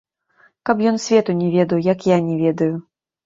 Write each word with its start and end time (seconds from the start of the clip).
Каб 0.69 0.79
ён 0.91 0.97
свету 1.03 1.31
не 1.43 1.49
ведаў, 1.57 1.83
як 1.93 1.99
я 2.15 2.19
не 2.31 2.35
ведаю. 2.43 2.73